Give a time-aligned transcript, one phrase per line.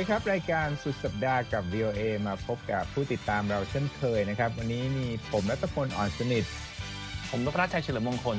[0.00, 6.44] วัสดีครับ รายการสุดสัปดาห์กับ VOA มาพบกับผู้ติดตามเราเช่นเคยนะครับ วันนี้มีผมรัตพลอ่อนสนิท
[7.30, 8.36] ผมนพรัชชัยเฉลิมมงคล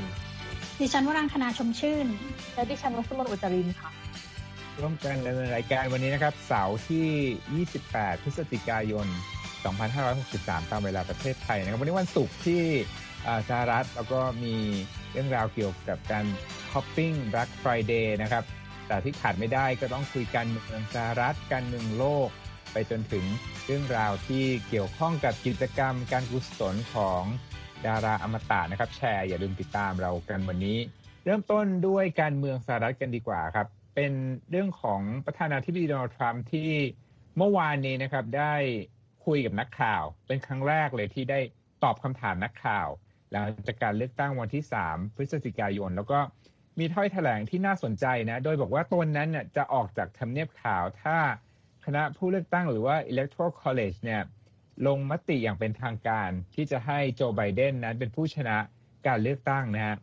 [0.80, 2.08] ดิฉันวรังคณาชมชื่น
[2.54, 3.90] และดิฉันวัสมนอุจรินค่ะ
[4.82, 9.08] ร่วมกันดำเนินรายการวันนี้นะครับ เสาร์ที่ 28 พฤศจิกายน
[9.90, 12.64] 2563 ตามเวลาประเทศไทยนะครับ วันนี้วันศุกร์ที่
[13.50, 14.56] สหรัฐแล้วก็มี
[15.12, 16.26] เรื่องราวเกี่ยวกับการ
[16.72, 18.46] ช้อปปิ้ง Black Friday นะครับ
[18.92, 22.30] แต่ที่ขาดไม่ได้ก็ต้องคุยกันเมืองสหรัฐการเมืองโลก
[22.72, 23.26] ไปจนถึง
[23.66, 27.22] เรื่องราวที่เกี่ยวข้องกับกิจกรรมการกุศลของ
[27.88, 30.78] ดาราอมตะนะครับ แชร์อย่าลืมติดตามเรากันวันนี้
[31.26, 34.14] เริ่มต้นด้วยการเมืองสหรัฐกันดีกว่าครับ เป็น
[34.50, 36.70] เรื่องของประธานาธิบดีโดนัลด์ทรัมป์ที่
[37.38, 38.54] เมื่อวานนี้นะครับได้
[39.26, 41.40] คุยกับนักข่าว เป็นครั้งแรกเลยที่ได้
[41.84, 42.88] ตอบคำถามนักข่าว
[43.32, 46.20] หลังจากการเลือกตั้งวันที่ 3 พฤศจิกายน แล้วก็
[46.80, 51.18] มีถ้อยแถลงที่น่าสนใจนะ โดยบอกว่าตนนั้นเนี่ยจะออกจากทำเนียบขาวถ้า
[51.86, 54.22] คณะผู้เลือกตั้งหรือว่า Electoral College เนี่ย
[54.88, 58.58] ลงมติอย่างเป็นทางการที่จะให้โจไบเดนนั้นเป็นผู้ชนะ
[59.08, 59.98] การเลือกตั้งนะฮะ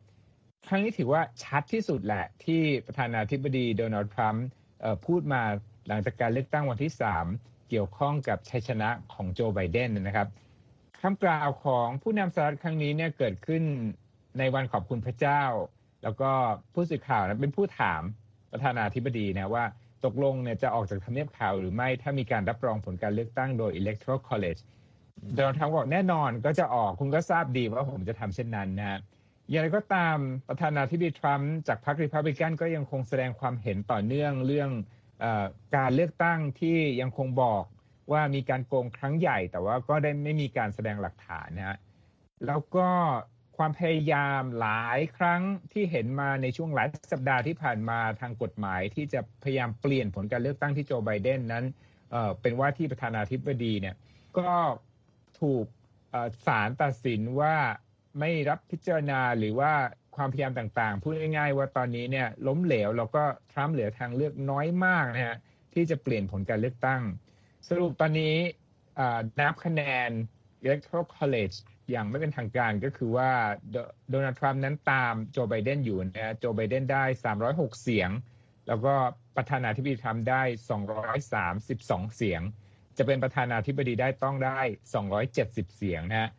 [0.68, 4.46] ครั้งนี้ถือว่าชัดที่สุดแหละที่ประธานาธิบดีโดนัลด์ทรัมป์
[5.06, 5.42] พูดมา
[5.88, 6.92] หลังจากการเลือกตั้งวันที่
[7.30, 10.28] 3 เกี่ยวข้องกับชัยชนะของโจไบเดนนะครับ
[11.00, 13.62] คำกล่าวของผู้นำสหรัฐครั้งนี้เนี่ยเกิดขึ้น
[14.38, 15.42] ในวันขอบคุณพระเจ้า
[16.02, 16.30] แล้วก็
[16.74, 18.02] ผู้สื่อข่าวนะเป็นผู้ถาม
[18.52, 19.64] ประธานาธิบดีนะว่า
[20.04, 24.60] ตกลงเนี่ยจะออกจากทำเนียบข่าวหรือไม่ถ้ามีการรับรองผลการเลือกตั้งโดย Electoral College
[25.34, 28.98] โดนัลด์ทรัมป์บอกแน่นอนก็จะออกคุณก็ทราบดีว่าผมจะทำเช่นนั้นนะฮะ
[29.50, 30.16] อย่างไรก็ตาม
[30.48, 34.70] ประธานาธิบดีทรัมป์จากพรรครีพับลิกันก็ยังคงแสดงความเห็นต่อเนื่องเรื่อง
[35.22, 35.24] อ
[35.76, 37.64] การเลือกตั้งที่ยังคงบอก
[38.12, 41.78] ว่ามีการโกงครั้งใหญ่ แต่ว่าก็ได้ไม่มีการแสดงหลักฐานนะฮะ
[42.46, 42.88] แล้วก็
[43.58, 45.42] ความพยายามหลายครั้ง
[45.72, 51.64] ที่เห็นมาในช่วงหลายสัปดาห์ที่ผ่านมาทางกฎหมายที่จะพยายามเปลี่ยนผลการเลือกตั้งที่โจไบเดนนั้น
[52.40, 53.96] เป็นว่าที่ประธานาธิบดีเนี่ย
[54.38, 54.50] ก็
[55.40, 55.64] ถูก
[56.46, 57.56] ศาลตัดสินว่า
[58.20, 59.72] ไม่รับพิจารณาหรือว่า
[60.16, 65.36] ความพยายามต่างๆ พูดง่ายๆ ว่าตอนนี้เนี่ยล้มเหลวแล้วก็ทรัมป์เหลือทางเลือกน้อยมากนะฮะ
[65.74, 67.02] ที่จะเปลี่ยนผลการเลือกตั้ง
[67.68, 68.36] สรุปตอนนี้
[69.38, 70.10] นับคะแนน
[70.64, 71.56] Electoral College
[71.90, 73.30] อย่างไม่เป็นทางการก็คือว่า
[74.10, 77.04] โดนัลด์ทรัมป์นั้นตามโจไบเดนอยู่นะโจไบเดนได้
[77.42, 78.10] 306 เสียง
[78.68, 78.94] แล้วก็
[79.36, 80.42] ประธานาธิบดีทรัมป์ได้
[81.44, 82.40] 232 เสียง
[82.98, 84.60] จะเป็นประธานาธิบดีได้ต้องได้
[85.18, 86.30] 270 เสียงนะฮะ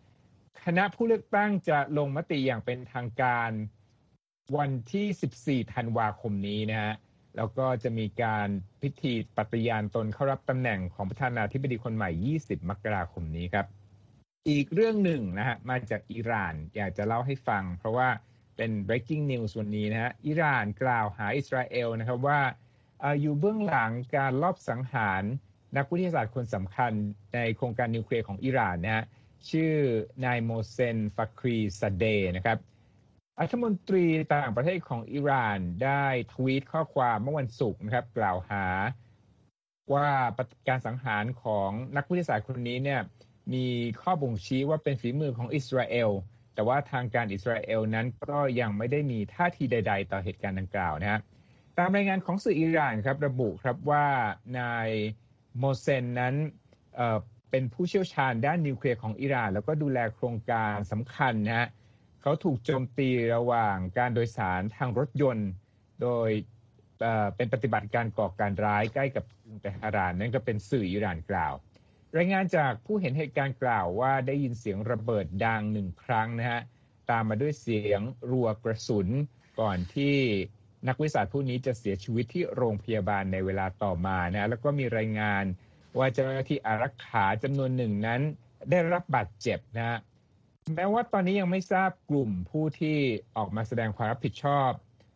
[0.66, 3.50] คณะผู้เลือกตั้งจะลงมติอย่างเป็นทางการ
[4.58, 6.94] วันที่ 14 ธันวาคมนี้นะฮะ
[7.38, 8.48] แล้วก็จะมีการ
[8.82, 12.10] พิธีปฏิญาณตนเข้ารับตำแหน่งของประธานาธิบดีคนใหม่
[12.42, 13.66] 20 มกราคมนี้ครับ
[14.50, 18.10] อีกเรื่องหนึ่งนะฮะมาจากอิหร่านอยากจะเล่าให้ฟัง เพราะว่า
[18.58, 22.40] เป็น breaking news วันนี้นะฮะอิหร่านกล่าวหาอิสราเอลนะครับว่า
[23.22, 25.24] อยู่เบื้องหลังการลอบสังหาร
[25.78, 26.92] นักวิทยาศาสตร์คนสำคัญ
[27.34, 29.06] ในโครงการนิวเคลียร์ของอิหร่านนะฮะ
[29.50, 29.74] ชื่อ
[30.26, 32.06] นายโมเซนฟักรีซาเด
[32.36, 32.58] นะครับ
[33.40, 34.06] รัฐมนตรี
[34.36, 38.66] ต่างประเทศของอิหร่านได้ทวีตข้อความเมื่อวันศุกร์นะครับ กล่าวหา
[39.94, 40.10] ว่า
[40.68, 43.02] การสังหารของนักวิทยาศาสตร์คนนี้เนี่ย
[43.54, 43.66] มี
[44.02, 46.10] ข้อบ่งชี้ว่าเป็นฝีมือของอิสราเอล
[46.54, 51.20] แต่ว่าทางการอิสราเอลนั้นก็ยังไม่ได้มีท่าทีใด ๆ ต่อเหตุการณ์ดังกล่าวนะฮะ
[51.78, 54.06] ตามรายงานของสื่ออิหร่านครับระบุครับว่า
[54.60, 54.90] นาย
[55.60, 56.36] โมเซนนั้น
[56.96, 61.68] เเป็นผู้เชี่ยวชาญด้านนิวเคลียร์ของอิหร่าน แล้วก็ดูแลโครงการสำคัญนะฮะ
[62.22, 65.50] เขาถูกโจมตีระหว่างการโดยสารทางรถยนต์
[66.02, 66.30] โดย
[67.36, 71.54] เป็นปฏิบัติการก่อการร้ายใกล้กับกรุงเตหะรานนั่นก็เป็นสื่ออิหร่านกล่าว
[72.18, 76.62] รายงานจากผู้เห็นเหตุการณ์กล่าวว่าได้ยินเสียงระเบิดดังหนึ่งครั้งนะฮะ
[77.10, 79.08] ตามมาด้วยเสียงรัวกระสุน
[79.60, 80.18] ก่อนที่
[80.88, 85.44] นักวิสาผู้นี้จะเสียชีวิตที่โรงพยาบาลในเวลาต่อมานะแล้วก็มีรายงาน
[85.98, 88.22] ว่าเจ้าหน้าที่อารักขาจำนวนหนึ่งนั้น
[88.70, 90.00] ได้รับบาดเจ็บนะฮะ
[90.76, 92.98] แม้ว่าตอนนี้ยังไม่ทราบกลุ่มผู้ที่
[93.38, 94.72] ออกมาแสดงความรับผิดชอบ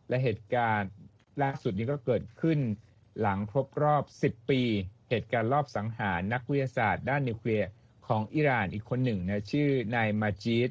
[0.08, 0.90] และเหตุการณ์
[1.42, 2.58] ล่าสุดนี้ก็เกิดขึ้น
[3.20, 4.62] หลังครบรอบ 10 ปี
[5.08, 7.68] เหตุการณ์รอบสังหารนักวิทยาศาสตร์ด้านนิวเคลียร์
[8.06, 10.70] ของอิหร่านอีกคนหนึ่งนะชื่อนายมาจิด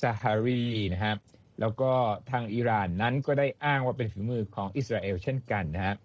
[0.00, 0.62] ซาฮารี
[0.92, 1.18] นะครับ
[1.60, 1.92] แล้วก็
[2.30, 5.96] ทางอิหร่านนั้นก็ได้อ้างว่าเป็นฝีมือของอิสราเอลเช่นกันนะฮะ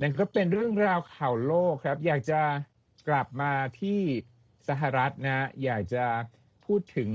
[0.00, 2.40] นั่นก็เป็นเรื่องราวข่าวโลกครับ อยากจะ
[3.08, 4.00] กลับมาที่
[4.68, 6.06] สหรัฐนะอยากจะ
[6.64, 7.10] พูดถึง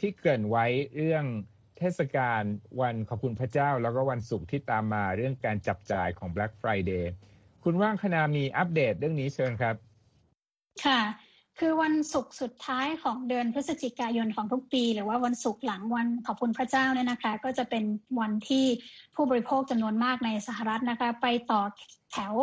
[0.00, 0.66] ที่เกินไว้
[0.96, 1.24] เรื่อง
[1.78, 2.42] เทศกาล
[2.80, 7.04] วันขอบคุณพระเจ้า แล้วก็วันศุกร์ที่ตามมาเรื่องการจับจ่ายของ Black Friday
[7.64, 9.74] คุณว่างคณามีอัปเดตเรื่องนี้เชิญครับ
[10.84, 11.00] ค่ะ
[11.58, 17.84] คือวันศุกร์สุดท้ายของเดือนพฤศจิกายนของทุกปี หรือว่าวันศุกร์หลังวันขอบคุณพระเจ้าเนี่ยนะคะ ก็จะเป็น
[18.20, 18.66] วันที่
[19.14, 21.60] ผู้บริโภคจำนวนมากในสหรัฐนะคะ ไปต่อ
[22.12, 22.34] แถว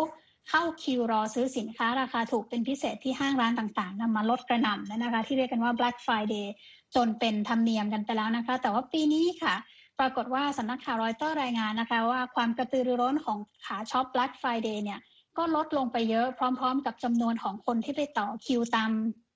[0.50, 6.48] เข้าคิวรอซื้อสินค้าราคาถูกเป็นพิเศษที่ห้างร้านต่างๆนำมาลดกระหน่ำนะคะ ที่เรียกกันว่า Black Friday
[6.96, 9.56] จนเป็นธรรมเนียมกันไปแล้วนะคะ แต่ว่าปีนี้ค่ะ
[10.00, 15.00] ปรากฏว่าสำนักข่าวรอยเตอร์รายงานนะคะว่าความกระตือรือร้นของขาช็อป Black Friday เนี่ย
[15.38, 18.92] ก็ลดลงไปเยอะพร้อม ๆ กับจำนวนของคนที่ไปต่อคิวตาม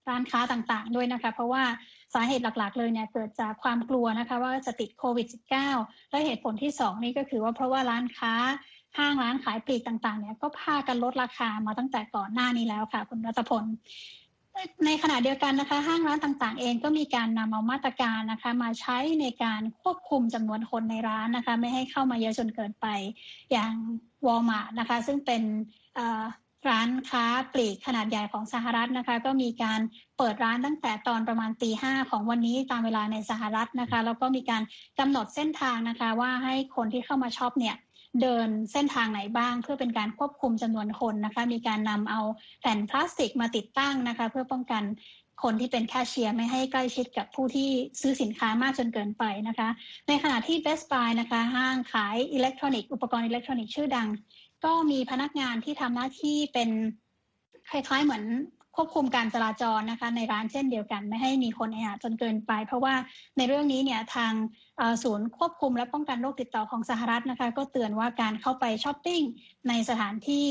[0.10, 1.64] ร้านค้าต่างๆ ด้วยนะคะ เพราะว่า
[2.14, 5.28] สาเหตุหลักๆ เลยเนี่ยเกิดจากความกลัวนะคะ ว่าจะติดโควิด
[5.70, 8.34] -19 และเหตุผลที่ 2 นี่ก็คือว่าเพราะว่าร้านค้า
[8.98, 13.66] ห้างร้านขายปลีกต่างๆเนี่ยก็พากันลดราคามาตั้งแต่ก่อนหน้านี้แล้วค่ะ คุณรัตพล
[14.86, 22.88] ในขณะเดียวกันนะคะ ห้างร้านต่างๆ เองก็มีการนำเอามาตรการนะคะ มาใช้ในการควบคุมจำนวนคนในร้านนะคะ ไม่ให้เข้ามาเยอะจนเกินไป
[23.52, 23.74] อย่าง
[24.26, 25.44] วอลมาร์นะคะ ซึ่งเป็น
[26.70, 29.80] ร้านค้าปลีกขนาดใหญ่ของสหรัฐนะคะ ก็มีการ
[30.18, 34.62] เปิดร้านตั้งแต่ตอนประมาณตีห้าของวันนี้ตามเวลาในสหรัฐนะคะ แล้วก็มีการ
[35.00, 37.76] กำหนดเส้นทางนะคะ ว่าให้คนที่เข้ามาช็อปเนี่ย
[38.22, 42.22] เดินเส้นทางไหนบ้าง เพื่อเป็นการควบคุมจำนวนคนนะคะ มีการนำเอา
[42.62, 44.84] แผ่นพลาสติกมาติดตั้งนะคะ เพื่อป้องกัน
[45.44, 47.70] คนที่เป็นแคชเชียร์ไม่ให้ใกล้ชิดกับผู้ที่
[48.02, 49.70] ซื้อสินค้ามากจนเกินไปนะคะ
[50.08, 54.08] ในขณะที่ Best Buy นะคะ ห้างขายอิเล็กทรอนิกส์อุปกรณ์อิเล็กทรอนิกส์ชื่อดัง
[54.66, 56.70] ก็มีพนักงานที่ทำหน้าที่เป็น
[57.70, 58.24] คล้ายๆเหมือน
[58.76, 62.96] ควบคุมการจราจรนะคะ ในร้านเช่นเดียวกัน ไม่ให้มีคนแออัดจนเกินไป เพราะว่า
[63.38, 64.34] ในเรื่องนี้เนี่ยทาง
[65.04, 69.22] ศูนย์ควบคุมและป้องกันโรคติดต่อของสหรัฐนะคะ ก็เตือนว่าการเข้าไปช้อปปิ้ง
[69.70, 70.48] ในสถานที่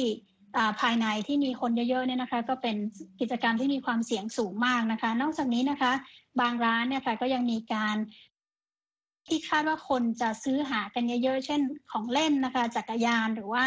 [0.81, 2.77] ภายในที่มีคนเยอะๆเนี่ยนะคะ ก็เป็น
[3.21, 5.93] กิจกรรมที่มีความเสี่ยงสูงมากนะคะ นอกจากนี้นะคะ
[6.41, 7.97] บางร้านเนี่ยค่ะก็ยังมีการ
[9.27, 13.65] ที่คาดว่าคนจะซื้อหากันเยอะๆ เช่นของเล่นนะคะ จักรยานหรือว่า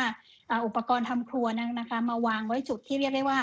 [0.65, 1.45] อุปกรณ์ทำครัว
[1.79, 3.39] นะคะ มาวางไว้จุดที่เรียกได้ว่า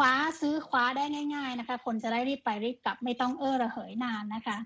[0.00, 1.04] ว้าซื้อคว้าได้
[1.34, 4.56] ง่ายๆนะคะ คนจะได้รีบไปรีบกลับไม่ต้องเออระเหยนานนะคะ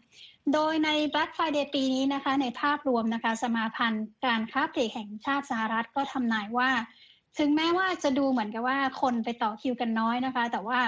[0.52, 6.70] โดยใน Black Friday ปีนี้นะคะ ในภาพรวมนะคะ สมาพันธ์การค้าปลีกแห่งชาติสหรัฐก็ทำนายว่า
[7.38, 10.80] ถึงแม้ว่าจะดูเหมือนกับว่าคนไปต่อคิวกันน้อยนะคะ แต่ว่า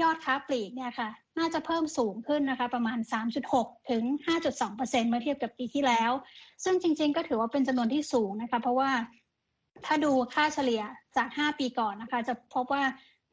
[0.00, 1.08] ยอดค้าปลีกเนี่ยค่ะ
[1.38, 2.98] น่าจะเพิ่มสูงขึ้นนะคะ ประมาณ
[3.44, 4.02] 3.6 ถึง
[4.44, 4.76] 5.2
[5.08, 6.10] เมื่อเทียบกับปีที่แล้ว
[6.64, 8.90] ซึ่งจริงๆ ก็ถือว่าเป็นจำนวนที่สูงนะคะ เพราะว่า
[9.86, 10.82] ถ้าดูค่าเฉลี่ย
[11.16, 12.82] จาก 5 ปีก่อนนะคะ จะพบว่า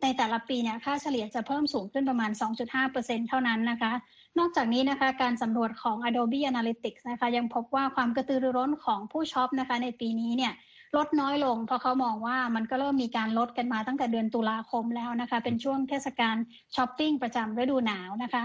[0.04, 2.32] ในแต่ละปีเนี่ยค่าเฉลี่ยจะเพิ่มสูงขึ้นประมาณ
[2.80, 3.92] 2.5%เท่านั้นนะคะ
[4.40, 10.54] นอกจากนี้นะคะการสำรวจของ Adobe Analytics นะคะยังพบว่าความกระตือรือร้นของผู้ช็อปนะคะในปีนี้เนี่ย
[10.96, 16.36] ลดน้อยลง เพราะเขามองว่ามันก็เริ่มมีการลดกันมาตั้งแต่เดือนตุลาคมแล้วนะคะ เป็นช่วงเทศกาล
[16.76, 18.44] ช้อปปิ้งประจำฤดูหนาวนะคะ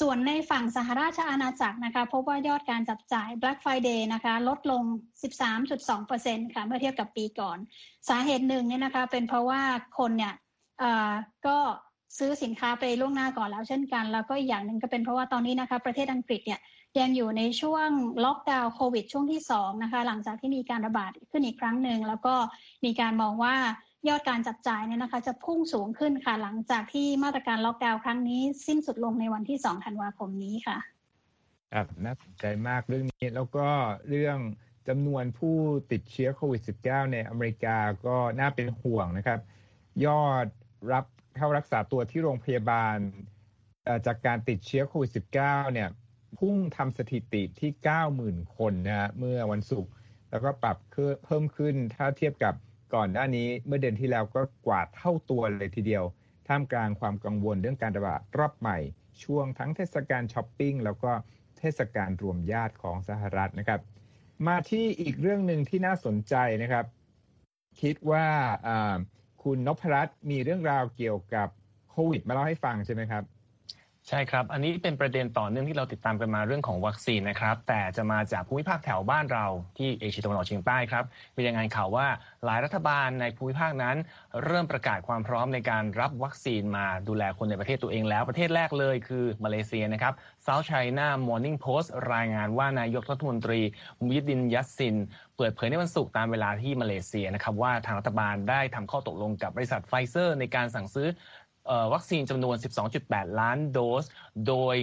[0.00, 4.82] ส่วนในฝั่งสหราชอาณาจักรนะคะ พบว่ายอดการจับจ่าย Black Friday นะคะ ลดลง
[5.64, 7.58] 13.2%ค่ะเมื่อเทียบกับปีก่อน
[8.08, 9.60] สาเหตุหนึ่งเนี่ยนะคะ เป็นเพราะว่า
[9.98, 10.34] คนเนี่ย
[11.46, 11.58] ก็
[12.18, 16.60] ซื้อสินค้าไปล่วงหน้าก่อนแล้วเช่นกัน แล้วก็อีกอย่างหนึ่งก็เป็นเพราะว่าตอนนี้นะคะประเทศอังกฤษเนี่ย
[17.00, 17.88] ยังอยู่ในช่วง
[18.24, 22.34] ล็อกดาวน์โควิดช่วงที่2นะคะหลังจากที่มีการระบาดขึ้นอีกครั้งหนึ่งแล้วก็
[22.84, 23.54] มีการมองว่า
[24.08, 30.78] ยอดการจับจ่ายเนี่ยนะคะจะพุ่งสูงขึ้นค่ะหลังจากที่มาตรการล็อกดาวน์ครั้งนี้ สิ้นสุดลงในวันที่ 2 ธันวาคมนี้ค่ะ
[31.72, 33.68] ครับน่าสนใจมากเรื่องนี้แล้วก็
[34.08, 34.38] เรื่อง
[34.88, 35.56] จำนวนผู้
[35.92, 39.40] ติดเชื้อโควิด -19 ในอเมริกาก็น่าเป็นห่วงนะครับ
[40.06, 40.46] ยอด
[40.92, 41.04] รับ
[41.36, 42.96] เข้ารักษาตัวที่โรงพยาบาล
[44.06, 45.10] จากการติดเชื้อโควิด
[45.42, 45.88] -19 เนี่ย
[46.38, 47.70] พุ่งทำสถิติที่
[48.14, 49.90] 90,000 คนนะฮะเมื่อวันศุกร์
[50.30, 50.76] แล้วก็ปรับ
[51.24, 52.54] เพิ่มขึ้นถ้าเทียบกับ
[52.94, 56.04] ก่อนหน้านี้เมื่อเดือนที่แล้วก็กว่าเท่าตัวเลยทีเดียว
[56.48, 58.78] ท่ามกลางความกังวลเรื่องการระบาดรอบใหม่
[59.22, 61.12] ช่วงทั้งเทศกาลช้อปปิ้งแล้วก็
[61.58, 63.80] เทศกาลรวมญาติของสหรัฐนะครับ
[64.46, 66.86] มาที่อีกเรื่องหนึ่งที่น่าสนใจนะครับ
[67.80, 68.26] คิดว่า
[69.44, 71.48] คุณนพรัตน์มีเรื่องราวเกี่ยวกับ
[71.90, 73.24] โควิดมาเล่าให้ฟังใช่ไหมครับ
[74.08, 79.46] ใช่ครับ อันนี้เป็นประเด็นต่อเนื่องที่เราติดตามกันมาเรื่องของวัคซีนนะครับ แต่จะมาจากภูมิภาคแถวบ้านเรา
[79.78, 81.04] ที่เอเชียตะวันออกเฉียงใต้ครับ
[81.36, 82.06] มีรายงานข่าวว่า
[82.44, 83.96] หลายรัฐบาลในภูมิภาคนั้น
[84.44, 90.12] เริ่มประกาศความพร้อมในการรับวัคซีนมาดูแลคนในประเทศตัวเองแล้ว ประเทศแรกเลยคือมาเลเซียนะครับ
[90.46, 93.60] South China Morning Post รายงานว่านายกรัฐมนตรี
[94.00, 94.96] มูห์ยิดดินยัสซิน
[95.36, 101.08] เปิดเผยในวันศุกร์ตามเวลาที่มาเลเซียนะครับว่าทางรัฐบาลได้ทำข้อตกลงกับบริษัทไฟเซอร์ในการสั่งซื้อ
[101.92, 102.56] วัคซีนจำนวน
[102.98, 104.04] 12.8 ล้านโดส
[104.48, 104.76] โดย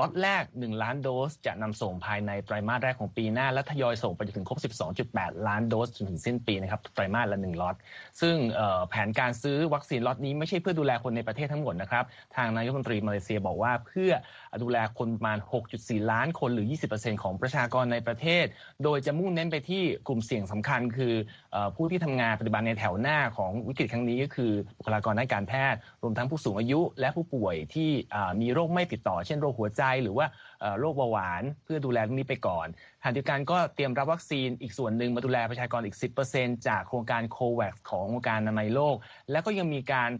[0.00, 4.58] ล็อตแรก 1 ล้านโดส จะนำส่งภายในไตรมาสแรกของปีหน้า และทยอยส่งไปจนถึงครบ
[5.02, 7.76] 12.8 ล้านโดสจนถึงสิ้นปีนะครับไตรมาสละ 1 ล็อต
[8.20, 8.36] ซึ่ง
[8.88, 12.04] แผนการซื้อวัคซีนล็อตนี้ไม่ใช่เพื่อดูแลคนในประเทศทั้งหมดนะครับ
[12.36, 14.10] ทางนายกรัฐมนตรีมาเลเซียบอกว่าเพื่อ
[14.62, 15.38] ดูแลคนประมาณ
[15.74, 18.44] 6.4 ล้านคนหรือ 20%ของประชากรในประเทศ
[18.84, 21.14] โดยจะมุ่งเน้นไปที่กลุ่มเสี่ยงสำคัญ คือ
[21.76, 27.90] ผู้ที่ทำงานปฏิบัติในแถวหน้าของวิกฤตครั้งนี้ก็คือบุคลากรด้านการแพทย์ รวมทั้งผู้สูงอายุ และผู้ป่วยที่
[28.40, 30.26] มีโรคไม่ติดต่อเช่นโรคหัวใจหรือว่า
[30.80, 32.66] โรคเบาหวาน เพื่อดูแลเรื่องนี้ไปก่อน
[33.02, 35.96] ขณะเดียวกันก็เตรียมรับวัคซีนอีกส่วนหนึ่งมาดูแลประชากรอีก
[36.30, 38.96] 10%จากโครงการโควัคขององค์การอนามัยโลก
[39.30, 40.10] แล้วก็ยังมีการ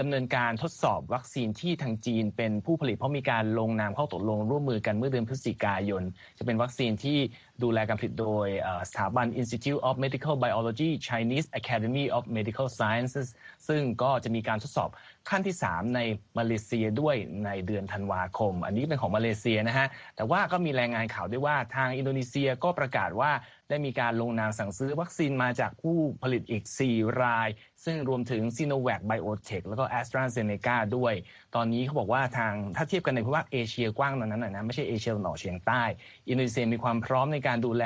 [0.00, 6.02] ดำเนินการทดสอบวัคซีนที่ทางจีนเป็นผู้ผลิต เพราะมีการลงนามเข้าตกลงร่วมมือกันเมื่อเดือนพฤศจิกายน
[6.38, 7.18] จะเป็นวัคซีนที่
[7.62, 8.46] ดูแลการผลิตโดย
[8.88, 13.28] สถาบัน Institute of Medical Biology Chinese Academy of Medical Sciences
[13.68, 14.90] ซึ่งก็จะมีการทดสอบ
[15.30, 16.00] ขั้นที่ 3 ใน
[16.38, 23.30] มาเลเซียด้วยในเดือนธันวาคม อันนี้เป็นของมาเลเซียนะฮะแต่ว่าก็มีรายงานข่าวด้วยว่าทางอินโดนีเซียก็ประกาศว่า
[23.68, 27.48] ได้มีการลงนามสั่งซื้อวัคซีนมาจากผู้ผลิตอีก 4 ราย
[27.84, 31.14] ซึ่งรวมถึงซีโนแวคไบโอเทคแล้วก็แอสตราเซเนกาด้วย
[31.54, 35.82] ตอนนี้เขาบอกว่าทางถ้าเทียบกันในภูมิภาคเอเชียกว้างตอนนั้นนะไม่ใช่เอเชียตะวันออกเฉียงใต้
[36.28, 37.84] อินโดนีเซียมีความพร้อมในการดูแล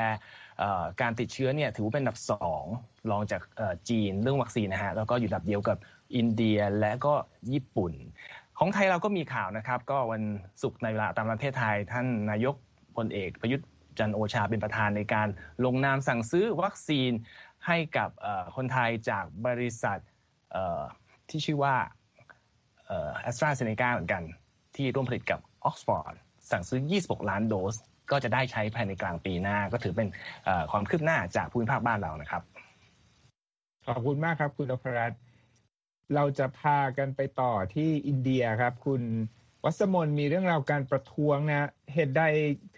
[1.01, 2.17] การติดเชื้อเนี่ยถือว่าเป็นอันดับ
[2.65, 3.41] 2 รองจาก
[3.89, 5.77] จีนเรื่องวัคซีนนะฮะแล้วก็อยู่อันดับเดียวกับ
[6.15, 7.13] อินเดียและก็
[7.53, 7.93] ญี่ปุ่น
[8.59, 10.23] ของไทยเราก็มีข่าวนะครับ ก็วัน
[10.61, 12.55] ศุกร์ในเวลาตามประเทศไทย ท่านนายก
[12.95, 13.67] พลเอกประยุทธ์
[13.99, 15.27] จันทร์โอชาเป็นประธานในการ
[15.65, 17.11] ลงนามสั่งซื้อวัคซีน
[17.67, 18.09] ให้กับ
[18.55, 19.99] คนไทยจากบริษัท
[21.29, 21.75] ที่ชื่อว่า
[23.21, 24.23] แอสตราเซเนกาเหมือนกัน
[24.75, 26.13] ที่ร่วมผลิตกับออกซฟอร์ด
[26.51, 27.75] สั่งซื้อ 26 ล้านโดส
[28.11, 30.09] ก็จะได้ใช้ภายในกลางปีหน้า ก็ถือเป็น
[30.71, 32.41] ความคืบหน้าจากภูมิภาคบ้านเรานะครับ
[33.85, 35.19] ขอบคุณมากครับคุณอภรัตน์
[36.15, 39.01] เราจะพากันไปต่อที่อินเดียครับ คุณ
[39.65, 42.23] วัสมนมีเรื่องราวการประท้วงนะเหตุใด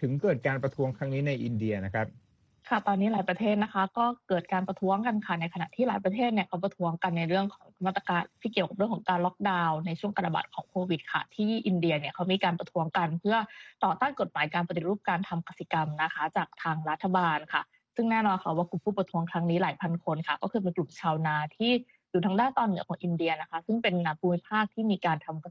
[0.00, 2.06] ถึงเกิดการประท้วงครั้งนี้ในอินเดียนะครับ
[2.68, 13.36] ค่ะตอนนี้หลายประเทศนะคะ ก็เกิดการประท้วงกันค่ะในขณะที่หลายประเทศเนี่ยเขาประท้วงกันในเรื่องของมาตรการที่เกี่ยวกับเรื่องของการล็อกดาวน์ในช่วงการระบาดของโควิดค่ะ ที่อินเดียเนี่ยเขามีการประท้วงกัน เพื่อ
[13.84, 17.62] ต่อต้านกฎหมายการปฏิรูปการทำกสิกรรมนะคะ จากทางรัฐบาลค่ะ
[17.96, 21.72] ซึ่งแน่นอนค่ะว่ากลุ่มผู้ประท้วงครั้งนี้หลายพันคนค่ะ ก็คือเป็นกลุ่มชาวนาที่
[22.12, 25.42] อยู่ทางด้านตอนเหนือของอินเดียนะคะ ซึ่งเป็นภูมิภาคที่มีการทำ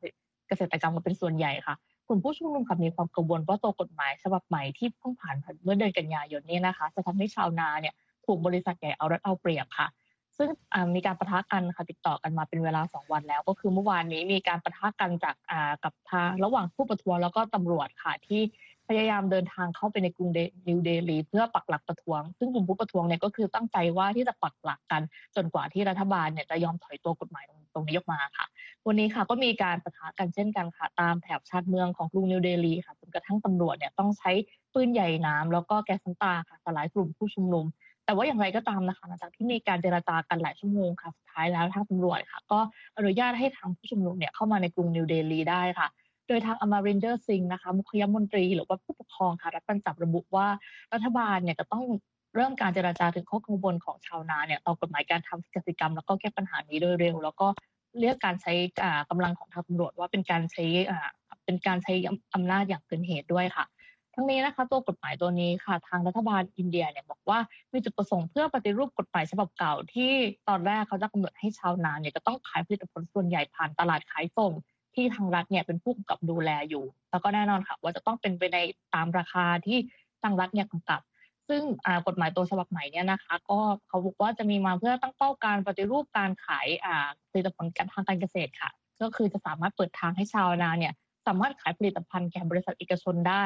[0.47, 1.75] เกษตรกรรมมาเป็นส่วนใหญ่ค่ะ
[2.07, 7.93] กลุ่มผู้ชุมนุมค่ะมีความกังวลว่าตัวกฎหมายฉบับใหม่ที่เพิ่งผ่านเมื่อเดือนกันยายนนี้นะคะ จะทำให้ชาวนาเนี่ย
[8.25, 9.87] ถูกบริษัทใหญ่เอารัดเอาเปรียบค่ะ
[10.37, 10.49] ซึ่ง
[10.95, 15.35] มีการประทะกันค่ะติดต่อกันมาเป็นเวลา 2 วันแล้ว ก็คือเมื่อวานนี้มีการประทะกันจาก
[15.83, 18.41] กับทางระหว่างผู้ประท้วงแล้วก็ตำรวจค่ะที่
[18.91, 20.29] พยายามเดินทางเข้าไปในกรุง
[20.67, 25.01] นิวเดลีเพื่อปักหลักประท้วง ซึ่งกลุ่มผู้ประท้วงเนี่ยก็คือตั้งใจว่าที่จะปักหลักกัน
[25.35, 28.45] จนกว่าที่รัฐบาลเนี่ยจะยอมถอยตัวกฎหมายตรงนี้ออกมาค่ะ
[28.87, 34.31] วันนี้ค่ะก็มีการประทะกันเช่นกันค่ะ ตามแถบชาติเมืองของกรุงนิวเดลีค่ะจนกระทั่งตำรวจเนี่ยต้องใช้
[34.73, 37.65] ปืนใหญ่น้ำแล้วก็แก๊สน้ำตาค่ะสลายกลุ่มผู้ชุมนุม
[38.05, 42.59] แต่ว่าอย่างไรก็ตามนะคะหลังจากที่มีการเจรจากันหลายชั่วโมงค่ะสุดท้ายแล้วทางตำรวจค่ะ ก็
[42.97, 45.87] อนุญาตให้ทางผู้ชุมนุมเนี่ยเข้ามาในกรุงนิวเดลีได้ค่ะ
[46.31, 50.47] โดยทางอมารินเดอร์ซิงนะคะมุขยมนตรีหรือว่าผู้ปกครองค่ะรัฐปัญจาบระบุว่า
[50.93, 51.85] รัฐบาลเนี่ยจะต้อง
[52.35, 57.47] เริ่มการเจรจาถึงข้อกังวลของชาวนาเนี่ยต่อกฎหมายการทำกสิกรรม แล้วก็แก้ปัญหานี้โดยเร็ว แล้วก็
[57.99, 58.53] เรียกการใช้
[59.09, 60.65] กำลังของทางตำรวจว่าเป็นการใช้
[61.45, 61.93] เป็นการใช้
[62.33, 63.65] อำนาจอย่างเกินเหตุด้วยค่ะ
[64.15, 67.39] ทั้งนี้นะคะตัวกฎหมายตัวนี้ค่ะ ทางรัฐบาลอินเดียเนี่ยบอกว่า
[67.73, 70.11] มีจุดประสงค์เพื่อปฏิรูปกฎหมายฉบับเก่าที่
[70.49, 74.51] ตอนแรกเขาจะกำหนดให้ชาวนาเนี่ยจะต้องขายผลิตผลส่วนใหญ่ผ่านตลาดขายส่ง
[74.95, 78.57] ที่ทางรัฐเนี่ยเป็นผู้กำกับดูแลอยู่ แล้วก็แน่นอนค่ะ ว่าจะต้องเป็นไปใน
[78.93, 79.77] ตามราคาที่
[80.21, 81.01] ทางรัฐเนี่ยกำกับ
[81.49, 81.61] ซึ่ง
[82.07, 86.67] กฎหมายตัวฉบับใหม่เนี่ยนะคะ ก็เขาบอกว่าจะมีมาเพื่อตั้งเป้าการปฏิรูปการขาย
[87.31, 88.71] ผลิตภัณฑ์ทางการเกษตรค่ะ
[89.01, 90.93] ก็คือจะสามารถเปิดทางให้ชาวนาเนี่ย
[91.27, 93.45] สามารถขายผลิตภัณฑ์แก่บริษัทเอกชนได้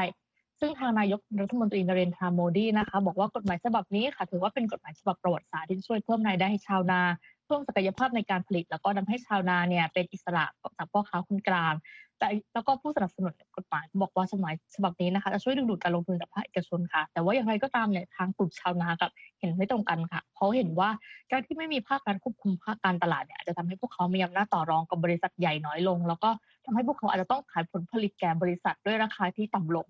[0.60, 7.02] ซึ่งทางนายกรัฐมนตรีนเรนทราโมดีนะคะ บอกว่ากฎหมายฉบับนี้ค่ะ ถือว่าเป็นกฎหมายฉบับประวัติศาสตร์ที่ช่วยเพิ่มรายได้ให้ชาวนา
[7.46, 10.46] เพิ่มศักยภาพในการผลิต แล้วก็ทาให้ชาวนาเนี่ยเป็นอิสระ
[10.78, 11.74] จากพ่อค้าคนกลาง
[12.20, 20.90] แต่แล้วก็ผู้สนับสนุนกฎหมายบอกว่าสมัยฉบับนี้นะคะจะช่วยดึงดูดการลงทุนจากภาคเอกชนค่ะ แต่ว่าอย่างไรก็ตามเนี่ยทางกลุ่มชาวนากับเห็นไม่ตรงกันค่ะ เพราะเห็นว่า
[21.32, 26.30] การที่ไม่มีภาคการควบคุมภาคการตลาดเนี่ยจะทำให้พวกเขามีอำนาจต่อรองกับบริษัทใหญ่น้อยลง แล้วก็
[26.66, 29.88] ทำให้พวกเขาอาจจะต้องขายผลผลิตแก่บริษัทด้วยราคาที่ต่ำลง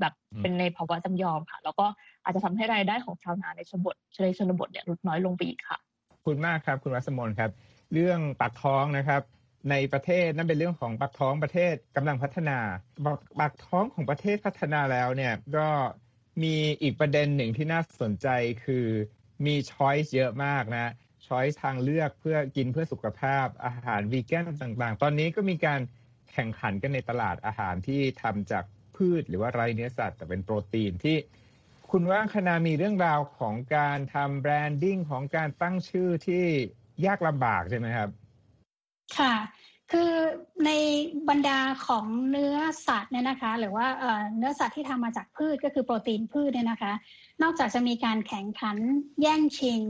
[0.00, 1.86] แบบเป็นในภาวะจำยอมค่ะ แล้วก็
[2.24, 5.78] อาจจะทำให้รายได้ของชาวนาในชนบทในชนบทเนี่ยลดน้อยลงไปอีกค่ะ
[6.24, 7.50] คุณมากครับ คุณวัสมนครับ
[7.92, 9.22] เรื่องปากท้องนะครับ
[9.70, 12.58] ในประเทศนั่นเป็นเรื่องของปากท้องประเทศกำลังพัฒนา
[13.40, 15.68] ปากท้องของประเทศพัฒนาแล้วเนี่ยก็
[16.42, 18.28] มีอีกประเด็นหนึ่งที่น่าสนใจ
[18.64, 18.86] คือ
[19.46, 20.92] มีช้อยส์เยอะมากนะ
[21.26, 25.80] ช้อยส์ทางเลือกเพื่อกินเพื่อสุขภาพอาหารวีแกนต่างๆ ตอนนี้ก็มีการ
[26.32, 28.64] แข่งขันกันในตลาดอาหารที่ทำจาก
[28.96, 31.16] พืชหรือว่าไรเนื้อสัตว์แต่เป็นโปรตีนที่
[31.90, 36.44] คุณว่าคณามีเรื่องราวของการทำแบรนดิ้งของการตั้งชื่อที่
[37.06, 38.08] ยากลำบากใช่ไหมครับ
[39.18, 39.34] ค่ะ
[39.92, 40.12] คือ
[40.66, 40.70] ใน
[41.28, 43.86] บรรดาของเนื้อสัตว์เนี่ยนะคะ หรือว่า
[44.36, 46.92] เนื้อสัตว์ที่ทำมาจากพืชก็คือโปรตีนพืชเนี่ยนะคะ
[47.42, 48.76] นอกจากจะมีการแข่งขัน
[49.22, 49.80] แย่งชิง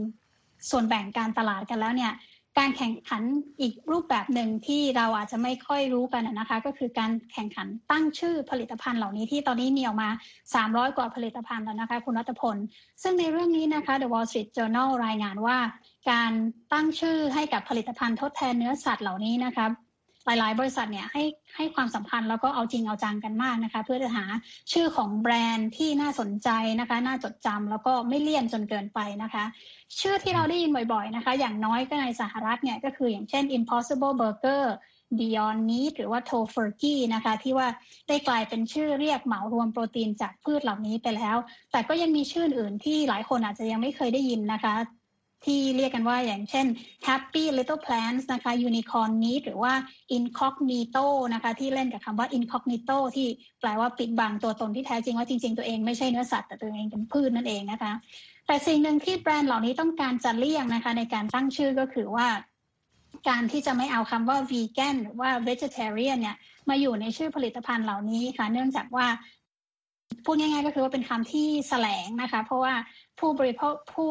[0.69, 2.13] ส่วนแบ่งการตลาดกันแล้วเนี่ย
[2.59, 3.23] การแข่งขัน
[3.61, 10.09] อีกรูปแบบหนึ่งที่เราอาจจะไม่ค่อยรู้กันนะคะ ก็คือการแข่งขันตั้งชื่อผลิตภัณฑ์เหล่านี้ที่ตอนนี้มีออกมา
[10.53, 12.57] 300 กว่าผลิตภัณฑ์แล้วนะคะ คุณรัตพล
[13.03, 15.57] ซึ่งในเรื่องนี้นะคะ The Wall Street Journal รายงานว่า
[16.11, 16.31] การ
[16.73, 19.65] ตั้งชื่อให้กับผลิตภัณฑ์ทดแทนเนื้อสัตว์เหล่านี้นะคะ
[20.25, 21.23] หลาย ๆ บริษัทเนี่ยให้
[21.55, 24.25] ให้ความสำคัญแล้วก็เอาจริงเอาจังกันมากนะคะ เพื่อจะหา
[24.71, 26.49] ชื่อของแบรนด์ที่น่าสนใจ
[26.79, 29.43] นะคะ น่าจดจำแล้วก็ไม่เลี่ยนจนเกินไปนะคะ
[29.99, 34.63] ชื่อที่เราได้ยินบ่อย ๆ นะคะ อย่างน้อยก็ในสหรัฐเนี่ยก็คืออย่างเช่น Impossible Burger
[35.19, 37.67] Beyond Meat หรือว่า t o f u r k y นะคะ ที่ว่า
[38.07, 41.37] ได้กลายเป็นชื่อเรียกเหมารวมโปรตีนจากพืชเหล่านี้ไปแล้ว
[41.71, 44.75] แต่ก็ยังมีชื่ออื่นที่หลายคนอาจจะยังไม่เคยได้ยินนะคะ
[45.45, 46.65] ที่เรียกกันว่าอย่างเช่น
[47.07, 49.73] Happy Little Plants นะคะ Unicorn Meat หรือว่า
[50.17, 53.27] Incognito นะคะที่เล่นกับคำว่า Incognito ที่
[53.59, 57.93] แปลว่าปิดบังตัวตนที่แท้จริงว่าจริง ๆ ตัวเองไม่ใช่เนื้อสัตว์แต่ตัวเองเป็นพืชนั่นเองนะคะ
[58.47, 62.27] แต่สิ่งหนึ่งที่แบรนด์เหล่านี้ต้องการจะเลี่ยงนะคะในการตั้งชื่อก็คือว่า
[63.29, 66.37] การที่จะไม่เอาคำว่า vegan หรือว่า vegetarian เนี่ย
[66.69, 69.07] มาอยู่ในชื่อผลิตภัณฑ์เหล่านี้ค่ะ เนื่องจากว่า
[70.25, 72.73] พูดง่ายๆก็คือว่าเป็นคำที่แสลงนะคะ เพราะว่า
[73.19, 74.09] ผู้บริโภคผู้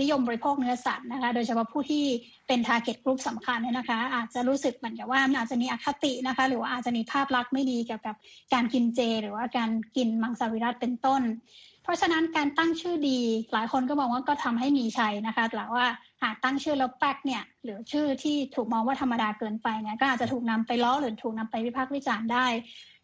[0.00, 2.04] นิยมบริโภคเนื้อสัตว์นะคะ โดยเฉพาะผู้ที่
[2.46, 8.14] เป็น target group สำคัญเนี่ยนะคะ อาจจะรู้สึกเหมือนกับว่าอาจจะมีอคตินะคะ หรือว่าอาจจะมีภาพลักษณ์ไม่ดีเกี่ยวกับ
[8.54, 11.22] การกินเจ หรือว่าการกินมังสวิรัตเป็นต้น
[11.82, 13.20] เพราะฉะนั้นการตั้งชื่อดี
[13.52, 15.86] หลายคนก็บอกว่าก็ทำให้มีชัยนะคะแต่ว่า
[16.22, 22.46] หากตั้งชื่อแล้วแป๊กเนี่ยหรือชื่อที่ถูกมองว่าธรรมดาเกินไปเนี่ยก็อาจจะถูกนำไปล้อหรือถูกนำไปวิพากษ์วิจารณ์ได้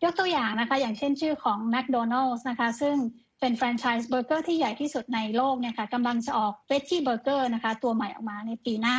[0.05, 2.97] ยกตัวอย่างนะคะ อย่างเช่นชื่อของ McDonald's นะคะ ซึ่ง
[3.41, 8.99] เป็นแฟรนไชส์เบอร์เกอร์ที่ใหญ่ที่สุดในโลกเนี่ยค่ะกำลังจะออก veggie burger นะคะตัวใหม่ออกมาในปีหน้า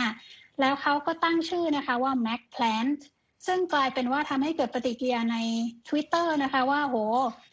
[0.59, 3.01] แล้วเขาก็ตั้งชื่อนะคะว่า McPlant
[3.47, 5.37] ซึ่งกลายเป็นว่าทำให้เกิดปฏิกิริยาใน
[5.87, 6.97] Twitter นะคะว่าโห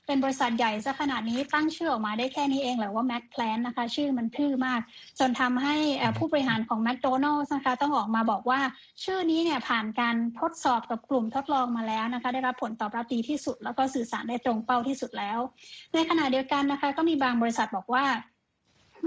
[0.08, 4.80] เป็นบริษัทใหญ่ซะขนาดนี้ตั้งชื่อออกมาได้แค่นี้เองแหละว่า McPlant นะคะ ชื่อมันทื่อมาก
[5.18, 5.76] จนทำให้
[6.18, 8.60] ผู้บริหารของ McDonald's นะคะ ต้องออกมาบอกว่า
[9.04, 15.38] ชื่อนี้เนี่ยผ่านการทดสอบกับกลุ่มทดลองมาแล้วนะคะ ได้รับผลตอบรับดีที่สุด แล้วก็สื่อสารได้ตรงเป้าที่สุดแล้ว
[15.94, 18.04] ในขณะเดียวกันนะคะ ก็มีบางบริษัทบอกว่า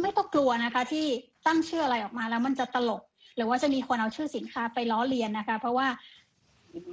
[0.02, 1.06] ไม่ต้องกลัวนะคะที่
[1.48, 3.02] ตั้งชื่ออะไรออกมาแล้วมันจะตลก
[3.36, 5.88] หรือว่าจะมีคนเอาชื่อสินค้าไปล้อเลียนนะคะ เพราะว่า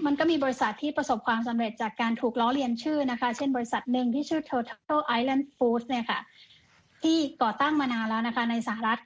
[0.06, 6.20] มันก็มีบริษัทที่ประสบความสำเร็จจากการถูกล้อเลียนชื่อนะคะ เช่นบริษัทหนึ่งที่ชื่อ Total Island Foods เนี่ยค่ะ
[7.02, 8.98] ที่ก่อตั้งมานานแล้วนะคะ ในสหรัฐ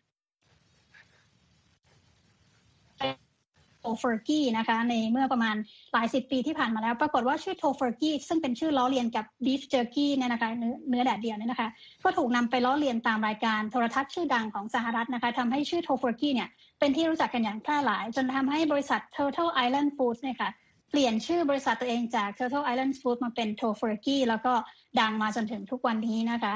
[3.85, 5.57] Tofurky นะคะ ในเมื่อประมาณ
[5.93, 10.51] หลายสิบปีที่ผ่านมาแล้ว ปรากฏว่าชื่อ Tofurky ซึ่งเป็นชื่อล้อเลียนกับ beef jerky เนี่ยนะคะ
[10.89, 11.69] เนื้อแดดเดียวเนี่ยนะคะ
[12.05, 20.51] ก็ถูกนำไปล้อเลียนตามรายการโทรทัศน์ชื่อดังของสหรัฐนะคะทำให้ชื่อ Tofurky เนี่ยเป็นที่รู้จักกันอย่างแพร่หลาย จนทำให้บริษัท Turtle Island Foods เนี่ยค่ะ
[20.95, 24.53] เปลี่ยนชื่อบริษัทตัวเองจาก Turtle Island Foods มาเป็น t o f u r k y แล้วก็
[25.01, 26.55] ดังมาจนถึงทุกวันนี้นะคะ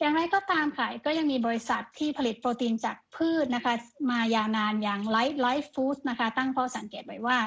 [0.00, 3.74] อย่างไรก็ตามค่ะก็ยังมีบริษัทที่ผลิตโปรตีนจากพืชนะคะ
[4.10, 7.38] มายาวนานอย่าง Life Life Foods นะคะ ตั้งข้อสังเกตไว้ว่า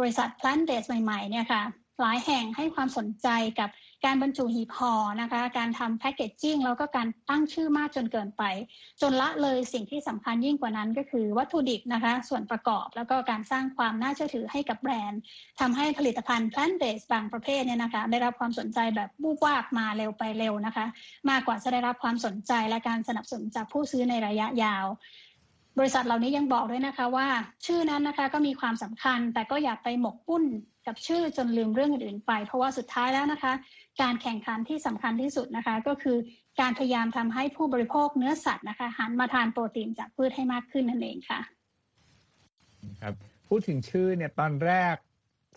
[0.00, 1.62] บริษัท plant based ใหม่ๆเนี่ยค่ะ
[2.00, 3.70] หลายแห่งให้ความสนใจกับ
[4.04, 8.42] การบรรจุหีบห่อนะคะ การทำแพคเกจจิ้งแล้วก็การตั้งชื่อมากจนเกินไป
[9.00, 15.20] จนละเลยสิ่งที่สำคัญยิ่งกว่านั้นก็คือวัตถุดิบนะคะ ส่วนประกอบแล้วก็การสร้างความน่าเชื่อถือให้กับแบรนด์
[15.60, 20.86] ทำให้ผลิตภัณฑ์ plant based บางประเภทเนี่ยนะคะ ได้รับความสนใจแบบบูบวาบมาเร็วไปเร็วนะคะ
[21.30, 24.86] มากกว่าจะได้รับความสนใจและการสนับสนุนจากผู้ซื้อในระยะยาว
[25.78, 27.26] บริษัทเหล่านี้ยังบอกด้วยนะคะว่า
[27.66, 30.44] ชื่อนั้นนะคะก็มีความสำคัญ แต่ก็อย่าไปหมกปุ้น
[30.86, 33.52] กับชื่อจนลืมเรื่องอื่นๆไป เพราะว่าสุดท้ายแล้วนะคะ
[34.02, 36.16] การแข่งขันที่สำคัญที่สุดนะคะ ก็คือ
[36.60, 41.40] การพยายามทำให้ผู้บริโภคเนื้อสัตว์นะคะหันมาทานโปรตีนจากพืชให้มากขึ้นนั่นเองค่ะ
[43.02, 43.14] ครับ
[43.48, 44.96] พูดถึงชื่อเนี่ยตอนแรก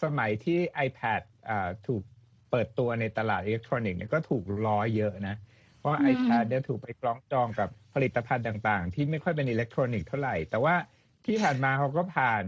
[0.04, 1.22] สมัยที่ iPad
[1.88, 2.04] ถูก
[2.52, 5.36] เปิดตัวในตลาดอิเล็กทรอนิกส์เนี่ยก็ถูกล้อเยอะนะ
[5.80, 10.76] เพราะ iPad เนี่ยถูกไปกล้องจองกับผลิตภัณฑ์ต่างๆ ที่ไม่ค่อยเป็นอิเล็กทรอนิกส์เท่าไหร่ แต่ว่า
[11.26, 12.44] ที่ผ่านมาเขาก็ผ่าน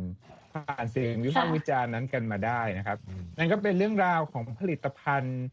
[0.54, 2.98] ผ่านเสียงวิพากษ์วิจารณ์นั้นกันมาได้นะครับ
[3.38, 5.46] นั่นก็เป็นเรื่องราวของผลิตภัณฑ์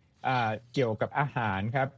[0.72, 1.88] เกี่ยวกับอาหารครับ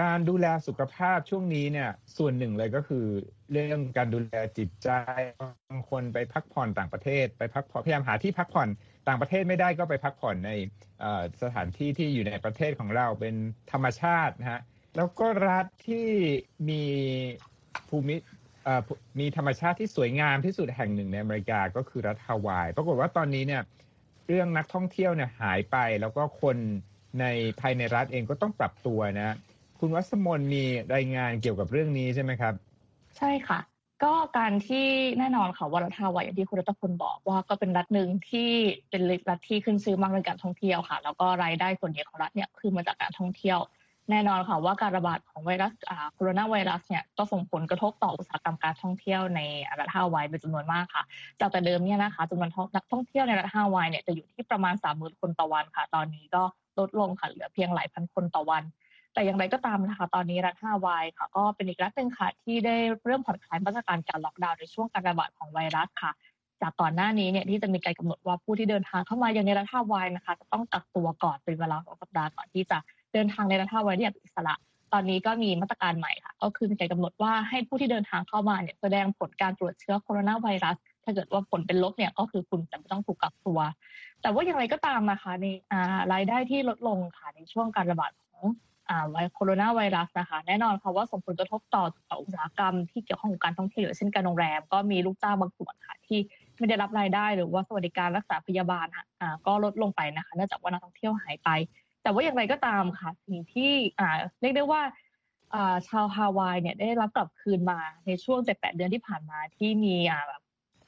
[0.00, 3.06] การดูแลสุขภาพช่วงนี้เนี่ยส่วนหนึ่งเลยก็คือ
[3.52, 4.88] เรื่องการดูแลจิตใจ
[5.70, 8.68] บางคนไปพักผ่อนต่างประเทศ ไปพักผ่อนพยายามหาที่พักผ่อน
[9.08, 10.50] ต่างประเทศไม่ได้ก็ไปพักผ่อนใน
[11.42, 13.34] สถานที่ที่อยู่ในประเทศของเราเป็น
[13.72, 14.60] ธรรมชาตินะฮะ
[14.96, 16.08] แล้วก็รัฐที่
[16.68, 16.84] มี
[17.88, 18.16] ภูมิ
[19.20, 23.62] มีธรรมชาติที่สวยงามที่สุดแห่งหนึ่งในอเมริกาก็คือรัฐฮาวาย ปรากฏว่าตอนนี้เนี่ย
[24.28, 26.56] เรื่องนักท่องเที่ยวเนี่ยหายไปแล้วก็คน
[27.20, 27.24] ใน
[27.60, 29.36] ภายในรัฐเองก็ต้องปรับตัวนะ
[29.80, 32.54] คุณวัสมนมีรายงานเกี่ยวกับเรื่องนี้ใช่ไหมครับ
[33.18, 33.60] ใช่ค่ะ
[34.04, 34.86] ก็การที่
[35.18, 38.50] แน่นอนค่ะว่ารัฐฮาวายอย่างที่คุณรัตพลบอกว่าก็เป็นรัฐหนึ่งที่
[38.90, 43.58] เป็นรัฐที่ขึ้นซื้อมากในการท่องเที่ยวค่ะ แล้วก็รายได้ส่วนใหญ่ของรัฐเนี่ยคือมาจากการท่องเที่ยว
[44.10, 45.72] แน่นอนค่ะว่าการระบาดของไวรัส
[46.14, 49.40] โคโรนาไวรัสเนี่ยก็ส่งผลกระทบต่ออุตสาหกรรมการท่องเที่ยวใน
[49.78, 51.04] รัฐฮาวายเป็นจำนวนมากค่ะ
[51.40, 56.42] จากแต่เดิมเนี่ยนะคะจำนวนนักท่องเที่ยวในรัฐฮาวายเนี่ยจะอยู่ที่ประมาณ3 0,000คนต่อวันค่ะ ตอนนี้ก็
[56.78, 58.62] ลดลงค่ะเหลือเพียงหลายพันคนต่อวัน
[59.12, 66.12] แต่อย่างไรก็ตามนะคะตอนนี้รัฐฮาวายค่ะ ก็เป็นอีกรัฐหนึ่งค่ะที่ได้เริ่มผ่อนคลายมาตรการการล็อกดาวน์ในช่วงการระบาดของไวรัสค่ะ
[66.62, 72.78] จากก่อนหน้านี้เนี่ยที่จะมีการกำหนดว่าผู้ที่เดินทางเข้ามายังในรัฐฮาวายนะคะจะต้องกักตัวก่อนเป็นเวลาสองสัปดาห์ก่อนที่จะ
[73.14, 74.54] เดินทางในรัฐาวายได้อย่างอิสระ
[74.92, 83.60] ตอนนี้ก็มีมาตรการใหม่ค่ะ ก็คือมีการกำหนดว่าให้ผู้ที่เดินทางเข้ามาเนี่ยแสดงผลการตรวจเชื้อโคโรนาไวรัส ถ้าเกิดว่าผลเป็นลบเนี่ยก็คือคุณจะไม่ต้องถูกกักตัว
[84.22, 85.46] แต่ว่าอย่างไรก็ตามนะคะใน
[86.12, 88.42] รายได้ที่ลดลงค่ะในช่วงการระบาดของ
[89.10, 96.18] ไวโคโรนาไวรัสนะคะ แน่นอนค่ะว่าส่งผลกระทบต่อต่ออุตสาหกรรมที่เกี่ยวข้องกับการท่องเที่ยวเช่นการโรงแรม ก็มีลูกจ้างบางส่วนค่ะ ที่
[96.58, 98.86] ไม่ได้รับรายได้หรือว่าสวัสดิการรักษาพยาบาล
[99.46, 101.50] ก็ลดลงไปนะคะเนื่องจากว่านักท่องเที่ยวหายไป
[102.04, 103.72] แต่ว่าอย่างไรก็ตามค่ะสิ่งที่
[104.40, 104.82] เรียกได้ว่า
[105.88, 110.42] ชาวฮาวายเนี่ยได้รับกลับคืนมาในช่วงเจ็ดแปดเดือนที่ผ่านมาที่มีแบบ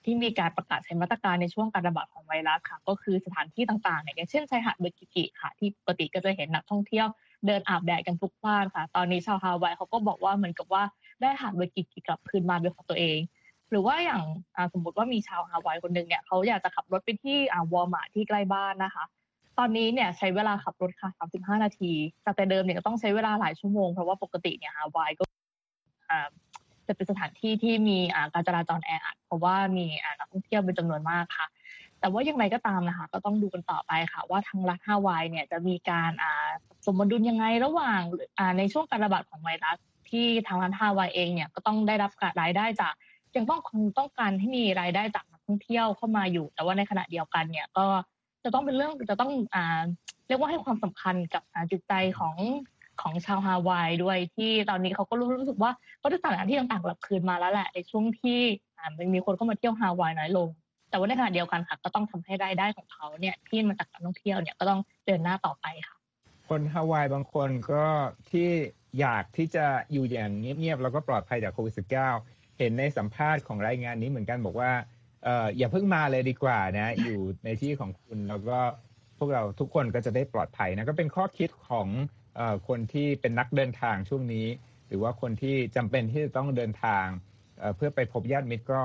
[0.05, 7.07] ที่มีการประกาศใช้มาตรการในช่วงการระบาดของไวรัสค่ะ ก็คือสถานที่ต่างๆอย่างเช่นชายหาดไวกิกิค่ะ ที่ปกติก็จะเห็นนักท่องเที่ยว
[7.46, 10.83] เดินอาบแดดกันทุกวันค่ะ ตอนนี้ชาวฮาวายเขาก็บอกว่าเหมือนกับว่า
[11.20, 13.18] ได้หาดไวกิกิกลับคืนมาเป็นของตัวเอง
[13.70, 14.22] หรือว่าอย่าง
[14.72, 17.38] สมมติว่ามีชาวฮาวายคนหนึ่งเนี่ยเขาอยากจะขับรถไปที่
[17.72, 19.05] วอลมาร์ทที่ใกล้บ้านนะคะ
[19.59, 21.11] ตอนนี้เนี่ยใช้เวลาขับรถค่ะ
[21.57, 21.92] 35 นาที
[22.25, 25.25] จากแต่เดิมเนี่ยต้องใช้เวลาหลายชั่วโมง เพราะว่าปกติเนี่ยฮาวายก็
[26.87, 27.99] จะเป็นสถานที่ที่มี
[28.33, 29.87] การจราจรแออัดเพราะว่ามี
[30.19, 31.47] นักท่องเที่ยวเป็นจำนวนมากค่ะ
[32.01, 36.12] แต่ว่าอย่างไรก็ตามนะคะ ก็ต้องดูกันต่อไปค่ะ ว่าทางรัฐฮาวายเนี่ยจะมีการ
[36.87, 38.01] สมดุลยังไงระหว่าง
[38.59, 39.77] ในช่วงการระบาดของไวรัส
[40.11, 42.95] ที่ทางรัฐฮาวายเองเนี่ยก็ต้องได้รับรายได้จาก
[43.37, 47.87] ยังต้องคงต้องการให้มีรายได้จากนักท่องเที่ยวเข้ามาอยู่ แต่ว่าในขณะเดียวกันเนี่ยก็
[48.46, 49.82] จะต้องเป็นเรื่องจะต้องอ่า
[50.26, 52.37] เรียกว่าให้ความสำคัญกับจิตใจของ
[53.02, 55.70] ของชาวฮาวายด้วยที่ตอนนี้เขาก็รู้สึกว่า
[56.02, 58.40] ก็ได้สถานที่ต่างๆกลับคืนมาแล้วแหละในช่วงที่
[58.98, 60.48] มันมีคนเข้ามาเที่ยวฮาวายน้อยลง
[60.90, 65.96] แต่ว่าในขณะเดียวกันค่ะ ก็ต้องทำให้รายได้ของเขาเนี่ยที่มาจากการท่องเที่ยวเนี่ยก็ต้องเดินหน้าต่อไปค่ะ
[66.48, 67.85] คนฮาวายบางคนก็
[68.30, 68.48] ที่
[69.00, 74.70] อยากที่จะอยู่อย่างเงียบๆแล้วก็ปลอดภัยจากโควิด -19 เห็นในสัมภาษณ์ของรายงานนี้เหมือนกันบอกว่า
[75.27, 78.59] เอ่ออย่าเพิ่งมาเลยดีกว่านะ อยู่ในที่ของคุณแล้วก็
[79.19, 81.89] พวกเราทุกคนก็จะได้ปลอดภัยนะก็เป็นข้อคิดของ
[82.37, 84.47] เอ่อคนที่เป็นนักเดินทางช่วงนี้
[84.89, 87.07] หรือว่าคนที่จำเป็นที่จะต้องเดินทาง
[87.59, 88.83] เเพื่อไปพบญาติมิตรก็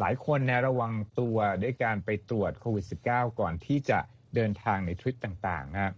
[0.00, 3.98] หลายคนนะระวังตัวด้วยการไปตรวจโควิด -19 ก่อนที่จะ
[4.34, 5.92] เดินทางในทริปต่างๆนะ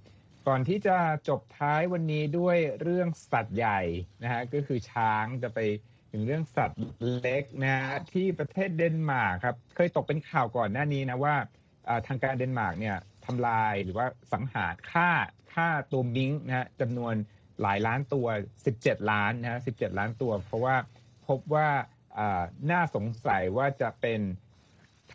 [0.49, 0.97] ก่อนที่จะ
[1.29, 3.81] จบท้ายวันนี้ด้วยเรื่องสัตว์ใหญ่
[4.23, 5.59] นะฮะก็คือช้างจะไป
[6.13, 6.83] ถึงเรื่องสัตว์
[7.21, 7.77] เล็กนะ
[8.13, 11.35] ที่ประเทศเดนมาร์กครับ เคยตกเป็นข่าวก่อนหน้านี้นะว่า
[12.07, 12.97] ทางการเดนมาร์กเนี่ย
[13.27, 15.11] ทำลายหรือว่าสังหารฆ่า
[15.55, 17.15] ฆ่าตัวมิงนะฮะจำนวน
[17.63, 18.27] หลายล้านตัว
[18.69, 20.77] 17 ล้านนะฮะ17 ล้านตัว เพราะว่า
[21.27, 21.69] พบว่า
[22.71, 24.21] น่าสงสัยว่าจะเป็น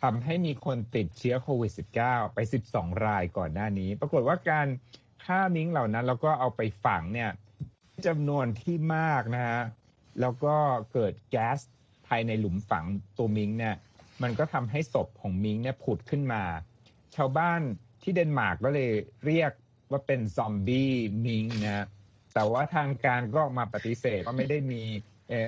[0.00, 2.38] ทำให้มีคนติดเชื้อโควิด -19 ไป
[2.70, 4.66] 12 รายก่อนหน้านี้ ปรากฏว่าการ
[5.24, 7.30] ฆ่ามิงเหล่านั้นแล้วก็เอาไปฝังเนี่ย
[8.06, 9.60] จำนวนที่มากนะฮะ
[10.20, 10.54] แล้วก็
[10.92, 11.58] เกิดแก๊ส
[12.06, 12.84] ภายในหลุมฝัง
[13.18, 13.76] ตัวมิงเนี่ย
[14.22, 16.42] มันก็ทำให้ศพของมิงเนี่ยผุดขึ้นมา
[17.16, 17.60] ชาวบ้าน
[18.02, 18.92] ที่เดนมาร์กก็เลย
[19.26, 19.52] เรียก
[19.90, 20.92] ว่าเป็นซอมบี้
[21.26, 21.86] มิงนะ
[22.34, 24.82] แต่ว่าทางการก็มาปฏิเสธว่าไม่ได้มี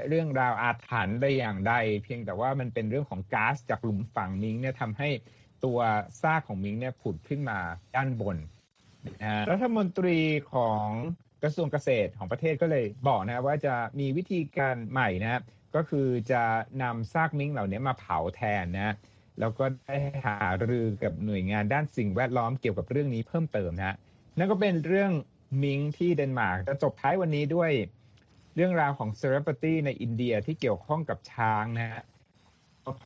[0.09, 5.09] เรื่องราวอาถรรพ์ได้อย่างใด เพียงแต่ว่ามันเป็นเรื่องของก๊าซจากหลุมฝังมิงเนี่ยทำให้
[5.65, 5.79] ตัว
[6.23, 7.59] ซากของมิงเนี่ยผุดขึ้นมา
[7.95, 8.37] ด้านบน
[9.51, 10.19] รัฐมนตรี
[10.53, 10.87] ของ
[11.43, 15.43] กระทรวงเกษตรของประเทศก็เลยบอกนะว่าจะมีวิธีการใหม่นะ
[15.77, 16.43] ก็คือจะ
[16.83, 18.95] นำซากมิ้งเหล่านี้มาเผาแทนนะ
[19.41, 20.37] แล้วก็ได้หา
[20.71, 23.97] รือกับหน่วยงานด้านสิ่งแวดล้อมเกี่ยวกับเรื่องนี้เพิ่มเติมนะ
[24.39, 25.13] นั่นก็เป็นเรื่อง
[25.63, 27.71] มิงที่เดนมาร์กจะจบท้ายวันนี้ด้วย
[28.57, 32.03] เรื่องราวของเซเลบริตี้ในอินเดียที่เกี่ยวข้องกับช้างนะฮะ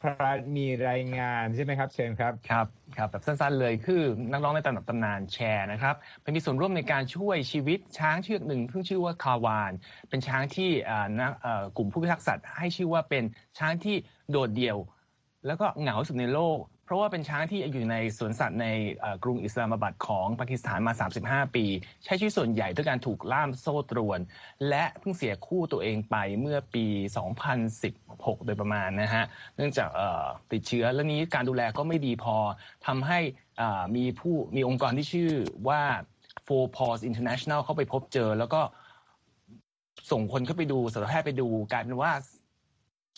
[0.03, 9.73] พระมีรายงานใช่ไหมครับ เชิญครับครับครับแบบสั้นๆเลยคือนักร้องในตำนานตำนานแชร์นะครับเป็นมีส่วนร่วมในการช่วยชีวิตช้างเชือกหนึ่งที่ชื่อว่าคาวาน
[10.09, 10.71] เป็นช้างที่
[11.21, 11.33] นัก
[11.77, 13.25] กลุ่มผู้พิทักษ์สัตว์ให้ชื่อว่าเป็น
[13.59, 13.97] ช้างที่
[14.31, 14.79] โดดเดี่ยว
[15.47, 18.67] แล้วก็เหงาสุดในโลก เพราะว่าเป็นช้างที่อยู่ในสวนสัตว์ใน
[19.25, 20.93] กรุงอิสลามาบัดของปากีสถานมา
[21.47, 21.65] 35 ปี
[22.05, 24.21] ใช้ชีวิตส่วนใหญ่ด้วยการถูกล่ามโซ่ตรวน
[24.69, 26.87] และเพิ่งเสียคู่ตัวเองไปเมื่อปี
[27.67, 29.25] 2016 โดยประมาณนะฮะ
[29.57, 29.89] เนื่องจาก
[30.53, 32.37] ติดเชื้อ และนี้การดูแลก็ไม่ดีพอ
[32.87, 33.19] ทำให้
[33.97, 35.31] มีผู้มีองค์กรที่ชื่อ
[35.69, 35.83] ว่า
[36.47, 38.61] Four Paws International เข้าไปพบเจอแล้วก็
[40.11, 42.13] ส่งคนเข้าไปดูสัตวแพทย์ไปดูกลายเป็นว่า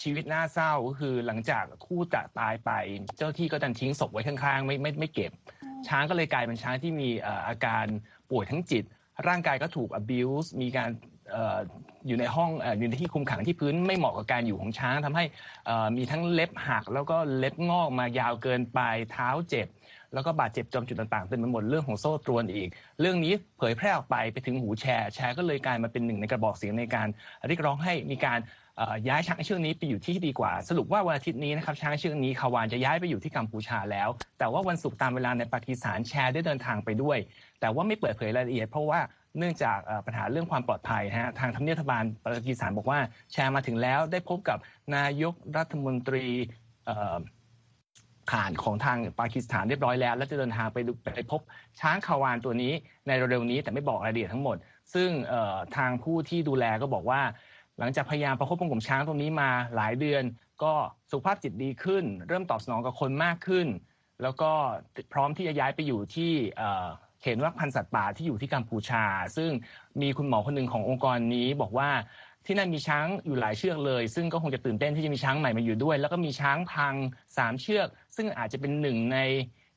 [0.02, 2.70] ชีวิตน่าเศร้าก็คือหลังจากคู่จะตายไป
[3.16, 5.32] เจ้าที่ก็ดันทิ้งศพไว้ข้างๆ ไม่ไม่ไม่เก็บ
[5.88, 7.08] ช้างก็เลยกลายเป็นช้างที่มี
[7.48, 7.86] อาการ
[8.30, 8.84] ป่วยทั้งจิต
[9.28, 10.90] ร่างกายก็ถูก abuse มีการ
[12.06, 15.24] อยู่ในห้องอยู่ในที่คุมขังที่พื้นไม่เหมาะกับการอยู่ของช้างทำให้
[15.96, 18.80] มีทั้งเล็บหัก แล้วก็เล็บงอกมายาวเกินไป
[19.12, 19.66] เท้าเจ็บ
[20.14, 22.68] แล้วก็บาดเจ็บจอมจุดต่างๆเต็มไปหมดเรื่องของโซ่ตรวนอีก
[23.00, 27.08] เรื่องนี้เผยแพร่ออกไปไปถึงหูแชร์แชร์ก็เลยกลายมาเป็นหนึ่งในกระบอกเสียงในการ
[27.48, 28.38] เรียกร้องให้มีการ
[29.08, 34.08] ย้ายช้างเชือกนี้ไปอยู่ที่ดีกว่า สรุปว่าวันอาทิตย์นี้นะครับช้างเชือกนี้คาวานจะย้ายไปอยู่ที่กัมพูชาแล้ว
[34.38, 37.18] แต่ว่าวันศุกร์ตามเวลาในปากีสถานแชร์ได้เดินทางไปด้วย
[37.60, 39.00] แต่ว่าไม่เปิดเผยรายละเอียด เพราะว่า
[39.38, 42.98] เนื่องจากปัญหาเรื่องความปลอดภัยฮะทางทำเนียบรัฐบาลปากีสถานบอกว่า
[43.32, 44.58] แชร์มาถึงแล้วได้พบกับ
[44.96, 46.24] นายกรัฐมนตรี
[48.30, 50.78] ผ่านของทางปากีสถานเรียบร้อยแล้ว และจะเดินทางไป
[51.14, 51.40] ไปพบ
[51.80, 52.72] ช้างคาวานตัวนี้
[53.06, 54.56] ในเร็วๆนี้แต่ไม่บอกรายละเอียดทั้งหมด
[54.94, 55.10] ซึ่ง
[55.76, 57.20] ทางผู้ที่ดูแลก็บอกว่า
[57.78, 60.22] หลังจากพยายามประคบประงมช้างตรงนี้มาหลายเดือน
[60.62, 60.74] ก็
[61.10, 63.66] สุขภาพจิตดีขึ้น เริ่มตอบสนองกับคนมากขึ้น
[64.22, 64.50] แล้วก็
[65.12, 66.32] พร้อมที่จะย้ายไปอยู่ที่
[67.20, 69.04] เขตรักพันสัตว์ป่าที่อยู่ที่กัมพูชา
[69.36, 69.50] ซึ่ง
[70.02, 71.90] มีคุณหมอคนหนึ่งขององค์กรนี้บอกว่า
[72.46, 76.94] ที่นั่นมีช้างอยู่หลายเชือกเลย ซึ่งก็คงจะตื่นเต้นที่จะมีช้างใหม่มาอยู่ด้วย แล้วก็มีช้างพัง
[77.36, 79.18] สามเชือก ซึ่งอาจจะเป็นหนึ่งใน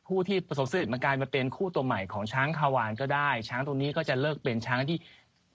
[0.07, 4.97] ผู้ที่ประสบสุดมากลายมาเป็นคู่ตัวใหม่ของช้างคาวานก็ได้ ช้างตรงนี้ก็จะเลิกเป็นช้างที่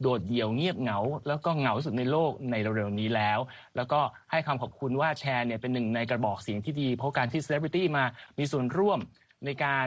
[0.04, 3.38] โดดเดี่ยวเงียบเหงา แล้วก็เหงาสุดในโลกในเร็วๆนี้แล้ว
[3.76, 8.04] แล้วก็ให้คำขอบคุณว่าแชร์เนี่ยเป็นหนึ่งในกระบอกเสียงที่ดี เพราะการที่เซเลบริตี้มา
[8.38, 8.98] มีส่วนร่วม
[9.44, 9.86] ในการ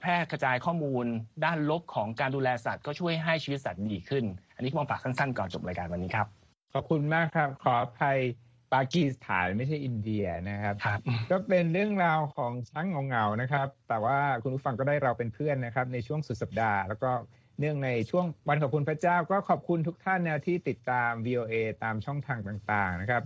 [0.00, 1.06] แพร่กระจายข้อมูล
[1.44, 4.24] ด้านลบของการดูแลสัตว์ก็ช่วยให้ชีวิตสัตว์ดีขึ้น
[4.56, 6.26] อันนี้ผมฝากสั้นๆ ก่อนจบรายการวันนี้ครับ
[6.74, 8.18] ขอบคุณมากครับ ขออภัย
[8.72, 17.10] ปากีสถานไม่ใช่อินเดียนะครับครับก็เป็นเรื่องราวของช้างเงาๆนะครับ แต่ว่าคุณผู้ฟังก็ได้เราเป็นเพื่อนนะครับ ในช่วงสุดสัปดาห์ แล้วก็
[17.58, 23.22] เนื่องในช่วงวันขอบคุณพระเจ้าก็ขอบคุณทุกท่านนะที่ติดตาม VOA ตามช่องทางต่างๆนะครับ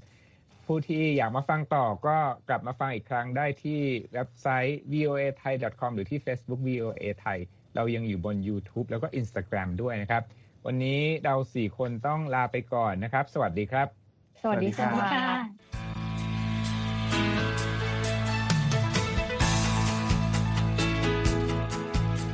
[0.66, 2.16] ผู้ที่อยากมาฟังต่อก็
[2.48, 3.80] กลับมาฟังอีกครั้งได้ที่
[4.12, 7.38] เว็บไซต์ voa thai com หรือที่ Facebook VOA ไทย
[7.74, 10.22] เรายังอยู่บน YouTube แล้วก็ Instagram ด้วยนะครับ
[10.66, 13.88] วันนี้เราสี่คนต้องลาไปก่อนนะครับ สวัสดีครับ
[14.42, 16.01] สวัสดีค่ะ